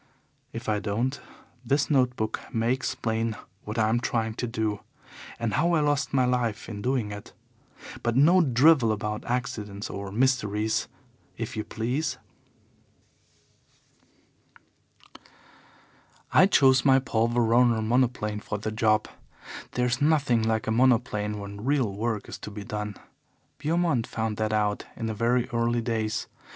[0.51, 1.21] If I don't
[1.63, 4.79] this note book may explain what I am trying to do,
[5.37, 7.33] and how I lost my life in doing it.
[8.01, 10.87] But no drivel about accidents or mysteries,
[11.37, 12.17] if YOU please.
[16.31, 19.07] "I chose my Paul Veroner monoplane for the job.
[19.73, 22.95] There's nothing like a monoplane when real work is to be done.
[23.59, 26.25] Beaumont found that out in very early days.